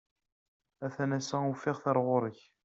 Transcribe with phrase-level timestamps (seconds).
[0.85, 2.39] A-t-an ass-a ufiɣ-t ɣer ɣur-k.